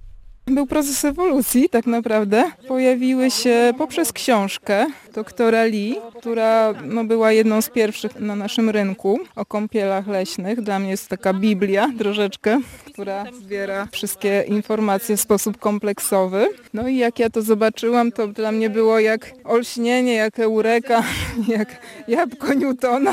Był 0.50 0.66
proces 0.66 1.04
ewolucji 1.04 1.68
tak 1.68 1.86
naprawdę. 1.86 2.44
Pojawiły 2.68 3.30
się 3.30 3.72
poprzez 3.78 4.12
książkę 4.12 4.86
doktora 5.14 5.64
Lee, 5.64 5.96
która 6.18 6.74
no, 6.84 7.04
była 7.04 7.32
jedną 7.32 7.62
z 7.62 7.68
pierwszych 7.68 8.20
na 8.20 8.36
naszym 8.36 8.70
rynku 8.70 9.18
o 9.36 9.46
kąpielach 9.46 10.06
leśnych. 10.06 10.60
Dla 10.60 10.78
mnie 10.78 10.90
jest 10.90 11.08
taka 11.08 11.34
biblia 11.34 11.88
troszeczkę, 11.98 12.60
która 12.92 13.24
zbiera 13.32 13.88
wszystkie 13.92 14.44
informacje 14.48 15.16
w 15.16 15.20
sposób 15.20 15.58
kompleksowy. 15.58 16.48
No 16.74 16.88
i 16.88 16.96
jak 16.96 17.18
ja 17.18 17.30
to 17.30 17.42
zobaczyłam, 17.42 18.12
to 18.12 18.28
dla 18.28 18.52
mnie 18.52 18.70
było 18.70 18.98
jak 18.98 19.32
olśnienie, 19.44 20.14
jak 20.14 20.38
eureka, 20.38 21.02
jak 21.56 21.68
jabłko 22.08 22.54
Newtona. 22.54 23.12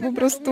Po 0.00 0.12
prostu 0.12 0.50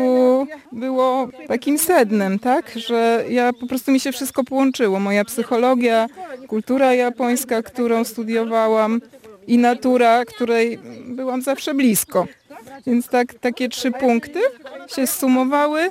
było 0.72 1.28
takim 1.48 1.78
sednem, 1.78 2.38
tak, 2.38 2.72
że 2.76 3.24
ja 3.28 3.52
po 3.52 3.66
prostu 3.66 3.92
mi 3.92 4.00
się 4.00 4.12
wszystko 4.12 4.44
połączyło. 4.44 5.00
Moja 5.00 5.24
psychologia, 5.24 6.06
kultura 6.48 6.94
japońska, 6.94 7.62
którą 7.62 8.04
studiowałam 8.04 9.00
i 9.46 9.58
natura, 9.58 10.24
której 10.24 10.78
byłam 11.06 11.42
zawsze 11.42 11.74
blisko. 11.74 12.26
Więc 12.86 13.08
tak, 13.08 13.34
takie 13.34 13.68
trzy 13.68 13.90
punkty 13.90 14.40
się 14.94 15.06
sumowały 15.06 15.90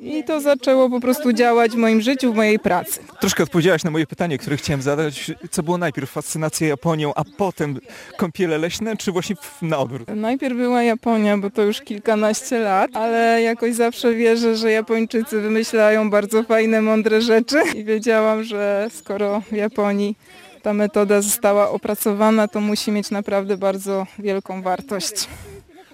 i 0.00 0.24
to 0.24 0.40
zaczęło 0.40 0.90
po 0.90 1.00
prostu 1.00 1.32
działać 1.32 1.72
w 1.72 1.76
moim 1.76 2.00
życiu, 2.00 2.32
w 2.32 2.36
mojej 2.36 2.58
pracy. 2.58 3.00
Troszkę 3.20 3.42
odpowiedziałaś 3.42 3.84
na 3.84 3.90
moje 3.90 4.06
pytanie, 4.06 4.38
które 4.38 4.56
chciałem 4.56 4.82
zadać. 4.82 5.30
Co 5.50 5.62
było 5.62 5.78
najpierw? 5.78 6.10
Fascynacja 6.10 6.68
Japonią, 6.68 7.12
a 7.14 7.24
potem 7.36 7.80
kąpiele 8.16 8.58
leśne, 8.58 8.96
czy 8.96 9.12
właśnie 9.12 9.36
na 9.62 9.78
odwrót? 9.78 10.08
Najpierw 10.16 10.56
była 10.56 10.82
Japonia, 10.82 11.38
bo 11.38 11.50
to 11.50 11.62
już 11.62 11.80
kilkanaście 11.80 12.58
lat, 12.58 12.90
ale 12.96 13.42
jakoś 13.42 13.74
zawsze 13.74 14.14
wierzę, 14.14 14.56
że 14.56 14.72
Japończycy 14.72 15.40
wymyślają 15.40 16.10
bardzo 16.10 16.42
fajne, 16.42 16.82
mądre 16.82 17.20
rzeczy 17.20 17.62
i 17.74 17.84
wiedziałam, 17.84 18.44
że 18.44 18.88
skoro 18.94 19.40
w 19.40 19.52
Japonii 19.52 20.16
ta 20.62 20.72
metoda 20.74 21.22
została 21.22 21.70
opracowana, 21.70 22.48
to 22.48 22.60
musi 22.60 22.92
mieć 22.92 23.10
naprawdę 23.10 23.56
bardzo 23.56 24.06
wielką 24.18 24.62
wartość. 24.62 25.28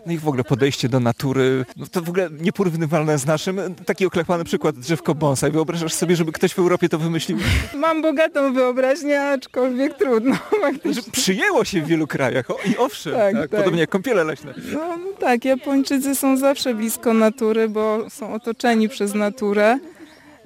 No 0.06 0.12
i 0.12 0.18
w 0.18 0.28
ogóle 0.28 0.44
podejście 0.44 0.88
do 0.88 1.00
natury, 1.00 1.64
no 1.76 1.86
to 1.86 2.02
w 2.02 2.08
ogóle 2.08 2.28
nieporównywalne 2.40 3.18
z 3.18 3.26
naszym. 3.26 3.74
Taki 3.86 4.06
oklepany 4.06 4.44
przykład 4.44 4.78
drzewko 4.78 5.14
bonsai. 5.14 5.50
Wyobrażasz 5.50 5.92
sobie, 5.92 6.16
żeby 6.16 6.32
ktoś 6.32 6.52
w 6.52 6.58
Europie 6.58 6.88
to 6.88 6.98
wymyślił? 6.98 7.38
Mam 7.74 8.02
bogatą 8.02 8.52
wyobraźnię, 8.52 9.22
aczkolwiek 9.22 9.94
trudno. 9.94 10.36
Że 10.94 11.02
przyjęło 11.12 11.64
się 11.64 11.82
w 11.82 11.86
wielu 11.86 12.06
krajach. 12.06 12.50
O, 12.50 12.56
I 12.70 12.76
owszem, 12.76 13.12
tak, 13.12 13.34
tak, 13.34 13.50
tak. 13.50 13.60
podobnie 13.60 13.80
jak 13.80 13.90
kąpiele 13.90 14.24
leśne. 14.24 14.54
No, 14.72 14.96
no 14.96 15.12
tak, 15.18 15.44
Japończycy 15.44 16.14
są 16.14 16.36
zawsze 16.36 16.74
blisko 16.74 17.14
natury, 17.14 17.68
bo 17.68 18.10
są 18.10 18.34
otoczeni 18.34 18.88
przez 18.88 19.14
naturę. 19.14 19.78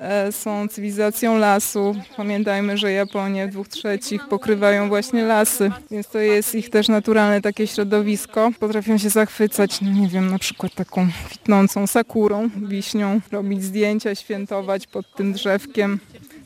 E, 0.01 0.33
są 0.33 0.69
cywilizacją 0.69 1.39
lasu. 1.39 1.95
Pamiętajmy, 2.17 2.79
że 2.79 2.93
Japonie 2.93 3.49
dwóch 3.49 3.69
trzecich 3.69 4.29
pokrywają 4.29 4.89
właśnie 4.89 5.25
lasy, 5.25 5.71
więc 5.91 6.09
to 6.09 6.19
jest 6.19 6.55
ich 6.55 6.71
też 6.71 6.89
naturalne 6.89 7.41
takie 7.41 7.67
środowisko. 7.67 8.51
Potrafią 8.61 8.99
się 8.99 9.11
zachwycać, 9.11 9.81
no 9.81 9.91
nie 9.91 10.09
wiem, 10.09 10.31
na 10.31 10.39
przykład 10.39 10.75
taką 10.75 11.09
kwitnącą 11.27 11.87
sakurą, 11.87 12.49
wiśnią, 12.57 13.21
robić 13.33 13.65
zdjęcia, 13.65 14.15
świętować 14.15 14.87
pod 14.87 15.15
tym 15.15 15.33
drzewkiem, 15.33 15.99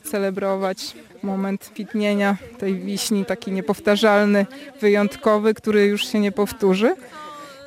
celebrować 0.02 0.94
moment 1.23 1.70
kwitnienia 1.75 2.37
tej 2.58 2.78
wiśni, 2.78 3.25
taki 3.25 3.52
niepowtarzalny, 3.52 4.46
wyjątkowy, 4.80 5.54
który 5.54 5.87
już 5.87 6.08
się 6.08 6.20
nie 6.20 6.32
powtórzy. 6.32 6.96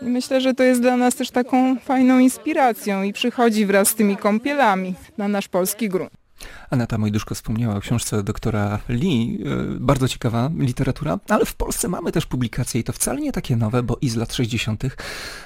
I 0.01 0.06
myślę, 0.06 0.42
że 0.42 0.54
to 0.54 0.63
jest 0.63 0.82
dla 0.82 0.98
nas 0.98 1.16
też 1.16 1.32
taką 1.32 1.80
fajną 1.80 2.20
inspiracją 2.20 3.04
i 3.04 3.13
przychodzi 3.13 3.66
wraz 3.66 3.88
z 3.88 3.96
tymi 3.96 4.18
kąpielami 4.18 4.94
na 5.18 5.27
nasz 5.27 5.48
polski 5.48 5.89
grunt. 5.89 6.26
Aneta 6.70 6.98
Mojduszko 6.98 7.36
wspomniała 7.36 7.75
o 7.75 7.79
książce 7.79 8.24
doktora 8.24 8.79
Lee, 8.89 9.44
e, 9.46 9.79
bardzo 9.79 10.08
ciekawa 10.08 10.51
literatura, 10.58 11.20
ale 11.29 11.46
w 11.46 11.56
Polsce 11.56 11.88
mamy 11.88 12.12
też 12.12 12.25
publikacje 12.25 12.82
i 12.82 12.84
to 12.84 12.94
wcale 12.94 13.22
nie 13.22 13.32
takie 13.32 13.56
nowe, 13.56 13.84
bo 13.84 13.98
i 14.01 14.10
z 14.10 14.15
lat 14.15 14.34
60., 14.34 14.84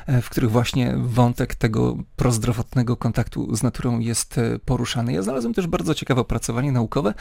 e, 0.08 0.22
w 0.22 0.30
których 0.30 0.52
właśnie 0.52 0.96
wątek 0.98 1.56
tego 1.56 1.98
prozdrowotnego 2.16 2.98
kontaktu 2.98 3.56
z 3.56 3.64
naturą 3.64 4.00
jest 4.00 4.38
e, 4.38 4.60
poruszany. 4.60 5.14
Ja 5.14 5.22
znalazłem 5.22 5.54
też 5.54 5.68
bardzo 5.68 5.96
ciekawe 5.96 6.22
opracowanie 6.22 6.72
naukowe 6.72 7.14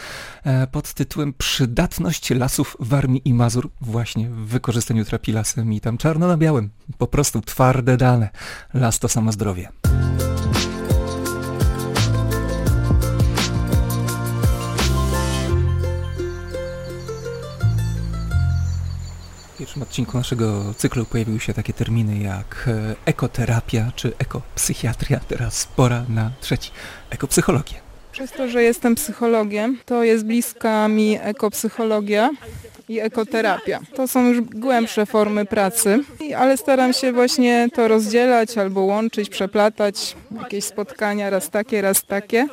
pod 0.72 0.94
tytułem 0.94 1.34
Przydatność 1.38 2.30
lasów 2.30 2.76
Warmii 2.80 3.22
i 3.24 3.34
Mazur 3.34 3.70
właśnie 3.80 4.30
w 4.30 4.46
wykorzystaniu 4.46 5.04
terapii 5.04 5.34
lasem 5.34 5.72
i 5.72 5.80
tam 5.80 5.98
czarno 5.98 6.28
na 6.28 6.36
białym, 6.36 6.70
po 6.98 7.06
prostu 7.06 7.40
twarde 7.40 7.96
dane. 7.96 8.28
Las 8.74 8.98
to 8.98 9.08
samo 9.08 9.32
zdrowie. 9.32 9.68
Pierwszym 19.60 19.82
odcinku 19.82 20.18
naszego 20.18 20.74
cyklu 20.74 21.04
pojawiły 21.04 21.40
się 21.40 21.54
takie 21.54 21.72
terminy 21.72 22.18
jak 22.18 22.68
e, 22.68 22.94
ekoterapia 23.04 23.92
czy 23.96 24.12
ekopsychiatria. 24.18 25.20
Teraz 25.28 25.68
pora 25.76 26.04
na 26.08 26.30
trzeci, 26.40 26.70
ekopsychologię. 27.10 27.76
Przez 28.12 28.32
to, 28.32 28.48
że 28.48 28.62
jestem 28.62 28.94
psychologiem, 28.94 29.78
to 29.86 30.04
jest 30.04 30.24
bliska 30.24 30.88
mi 30.88 31.18
ekopsychologia 31.22 32.30
i 32.88 33.00
ekoterapia. 33.00 33.80
To 33.94 34.08
są 34.08 34.28
już 34.28 34.40
głębsze 34.40 35.06
formy 35.06 35.44
pracy, 35.44 36.04
ale 36.36 36.56
staram 36.56 36.92
się 36.92 37.12
właśnie 37.12 37.68
to 37.74 37.88
rozdzielać 37.88 38.58
albo 38.58 38.80
łączyć, 38.80 39.28
przeplatać. 39.28 40.16
Jakieś 40.42 40.64
spotkania 40.64 41.30
raz 41.30 41.50
takie, 41.50 41.82
raz 41.82 42.02
takie. 42.04 42.46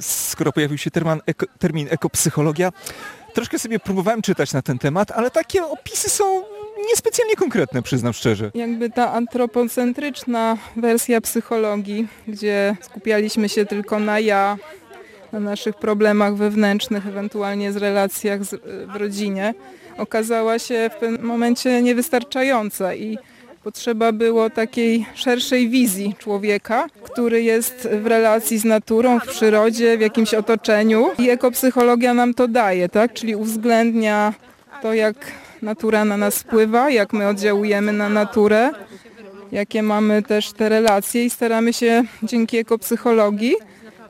Skoro 0.00 0.52
pojawił 0.52 0.78
się 0.78 0.90
termin, 0.90 1.20
eko, 1.26 1.46
termin 1.58 1.88
ekopsychologia, 1.90 2.72
Troszkę 3.32 3.58
sobie 3.58 3.78
próbowałem 3.80 4.22
czytać 4.22 4.52
na 4.52 4.62
ten 4.62 4.78
temat, 4.78 5.10
ale 5.10 5.30
takie 5.30 5.66
opisy 5.66 6.10
są 6.10 6.42
niespecjalnie 6.90 7.36
konkretne, 7.36 7.82
przyznam 7.82 8.12
szczerze. 8.12 8.50
Jakby 8.54 8.90
ta 8.90 9.12
antropocentryczna 9.12 10.56
wersja 10.76 11.20
psychologii, 11.20 12.08
gdzie 12.28 12.76
skupialiśmy 12.80 13.48
się 13.48 13.66
tylko 13.66 13.98
na 13.98 14.20
ja, 14.20 14.58
na 15.32 15.40
naszych 15.40 15.76
problemach 15.76 16.36
wewnętrznych, 16.36 17.06
ewentualnie 17.06 17.72
z 17.72 17.76
relacjach 17.76 18.44
z, 18.44 18.62
w 18.92 18.96
rodzinie, 18.96 19.54
okazała 19.98 20.58
się 20.58 20.90
w 20.94 20.98
pewnym 21.00 21.22
momencie 21.22 21.82
niewystarczająca 21.82 22.94
i 22.94 23.18
Potrzeba 23.64 24.12
było 24.12 24.50
takiej 24.50 25.06
szerszej 25.14 25.68
wizji 25.68 26.14
człowieka, 26.18 26.86
który 27.02 27.42
jest 27.42 27.88
w 28.02 28.06
relacji 28.06 28.58
z 28.58 28.64
naturą, 28.64 29.20
w 29.20 29.28
przyrodzie, 29.28 29.98
w 29.98 30.00
jakimś 30.00 30.34
otoczeniu. 30.34 31.10
I 31.18 31.30
ekopsychologia 31.30 32.14
nam 32.14 32.34
to 32.34 32.48
daje, 32.48 32.88
tak? 32.88 33.12
Czyli 33.12 33.36
uwzględnia 33.36 34.34
to, 34.82 34.94
jak 34.94 35.14
natura 35.62 36.04
na 36.04 36.16
nas 36.16 36.38
wpływa, 36.38 36.90
jak 36.90 37.12
my 37.12 37.28
oddziałujemy 37.28 37.92
na 37.92 38.08
naturę, 38.08 38.70
jakie 39.52 39.82
mamy 39.82 40.22
też 40.22 40.52
te 40.52 40.68
relacje 40.68 41.24
i 41.24 41.30
staramy 41.30 41.72
się 41.72 42.04
dzięki 42.22 42.58
ekopsychologii 42.58 43.54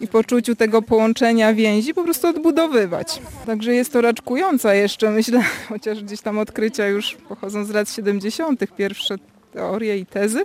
i 0.00 0.06
poczuciu 0.06 0.56
tego 0.56 0.82
połączenia 0.82 1.54
więzi 1.54 1.94
po 1.94 2.04
prostu 2.04 2.28
odbudowywać. 2.28 3.22
Także 3.46 3.74
jest 3.74 3.92
to 3.92 4.00
raczkująca 4.00 4.74
jeszcze, 4.74 5.10
myślę, 5.10 5.42
chociaż 5.68 6.02
gdzieś 6.02 6.20
tam 6.20 6.38
odkrycia 6.38 6.86
już 6.86 7.14
pochodzą 7.14 7.64
z 7.64 7.70
lat 7.70 7.90
70. 7.90 8.60
Pierwsze 8.76 9.16
teorie 9.52 9.98
i 9.98 10.06
tezy, 10.06 10.44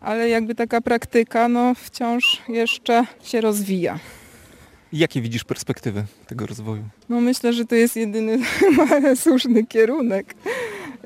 ale 0.00 0.28
jakby 0.28 0.54
taka 0.54 0.80
praktyka 0.80 1.48
no, 1.48 1.74
wciąż 1.74 2.42
jeszcze 2.48 3.04
się 3.22 3.40
rozwija. 3.40 3.98
Jakie 4.92 5.20
widzisz 5.20 5.44
perspektywy 5.44 6.04
tego 6.26 6.46
rozwoju? 6.46 6.82
No 7.08 7.20
myślę, 7.20 7.52
że 7.52 7.64
to 7.64 7.74
jest 7.74 7.96
jedyny 7.96 8.38
słuszny 9.22 9.66
kierunek 9.66 10.34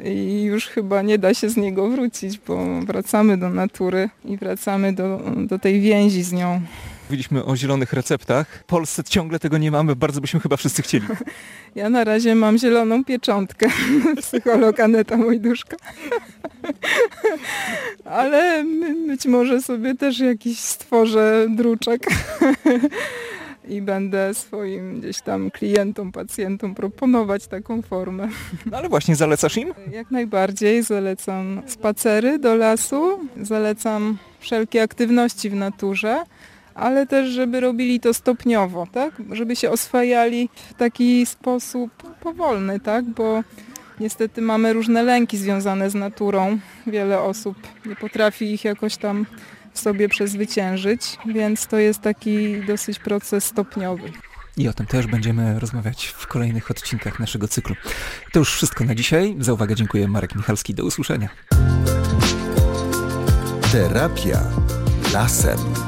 i 0.05 0.43
już 0.43 0.67
chyba 0.67 1.03
nie 1.03 1.19
da 1.19 1.35
się 1.35 1.51
z 1.51 1.57
niego 1.57 1.91
wrócić, 1.91 2.39
bo 2.39 2.81
wracamy 2.81 3.39
do 3.39 3.51
natury 3.51 4.11
i 4.25 4.37
wracamy 4.37 4.93
do, 4.93 5.21
do 5.37 5.59
tej 5.59 5.81
więzi 5.81 6.23
z 6.23 6.33
nią. 6.33 6.61
Mówiliśmy 7.07 7.45
o 7.45 7.57
zielonych 7.57 7.93
receptach. 7.93 8.49
W 8.49 8.65
Polsce 8.65 9.05
ciągle 9.05 9.39
tego 9.39 9.59
nie 9.59 9.71
mamy, 9.71 9.97
bardzo 9.97 10.21
byśmy 10.21 10.41
chyba 10.41 10.57
wszyscy 10.57 10.83
chcieli. 10.83 11.07
Ja 11.75 11.91
na 11.91 12.05
razie 12.05 12.35
mam 12.35 12.59
zieloną 12.59 13.05
pieczątkę, 13.05 13.67
psycholog 14.21 14.81
Aneta 14.81 15.17
Mojduszka. 15.17 15.77
Ale 18.05 18.65
być 19.07 19.27
może 19.27 19.63
sobie 19.63 19.95
też 19.95 20.19
jakiś 20.19 20.59
stworzę 20.59 21.47
druczek 21.51 22.07
i 23.69 23.83
będę 23.83 24.35
swoim 24.35 25.01
gdzieś 25.01 25.21
tam 25.21 25.51
klientom, 25.51 26.13
pacjentom 26.13 26.75
proponować 26.75 27.47
taką 27.47 27.83
formę. 27.83 28.29
No 28.67 28.77
ale 28.77 28.89
właśnie 28.89 29.17
zalecasz 29.17 29.57
im? 29.57 29.75
Jak 29.91 30.11
najbardziej. 30.11 30.83
Zalecam 30.83 31.63
spacery 31.67 32.39
do 32.39 32.55
lasu, 32.55 33.19
zalecam 33.43 34.19
wszelkie 34.41 34.83
aktywności 34.83 35.51
w 35.51 35.55
naturze 35.55 36.25
ale 36.77 37.07
też 37.07 37.29
żeby 37.29 37.61
robili 37.61 38.01
to 38.01 38.15
stopniowo, 38.15 38.87
tak? 38.93 39.15
Żeby 39.33 39.57
się 39.57 39.71
oswajali 39.71 40.49
w 40.71 40.75
taki 40.75 41.27
sposób 41.27 41.91
powolny, 42.21 42.81
tak? 42.81 43.05
Bo 43.05 43.43
niestety 44.01 44.43
mamy 44.43 44.73
różne 44.73 45.03
lęki 45.03 45.37
związane 45.37 45.91
z 45.91 45.95
naturą. 45.95 46.59
Wiele 46.87 47.21
osób 47.21 47.57
nie 47.87 47.97
potrafi 47.97 48.53
ich 48.53 48.65
jakoś 48.65 48.97
tam 48.97 49.27
w 49.73 49.79
sobie 49.79 50.09
przezwyciężyć, 50.09 51.19
więc 51.27 51.67
to 51.67 51.79
jest 51.79 52.01
taki 52.01 52.61
dosyć 52.67 52.99
proces 52.99 53.45
stopniowy. 53.45 54.13
I 54.57 54.69
o 54.69 54.73
tym 54.73 54.87
też 54.87 55.07
będziemy 55.07 55.61
rozmawiać 55.61 56.07
w 56.07 56.27
kolejnych 56.27 56.71
odcinkach 56.71 57.21
naszego 57.21 57.49
cyklu. 57.49 57.77
To 58.33 58.39
już 58.39 58.55
wszystko 58.55 58.85
na 58.85 58.95
dzisiaj. 58.95 59.37
Za 59.39 59.53
uwagę 59.53 59.75
dziękuję 59.75 60.09
Marek 60.09 60.35
Michalski. 60.35 60.75
Do 60.75 60.85
usłyszenia. 60.85 61.29
Terapia 63.73 64.41
lasem. 65.13 65.86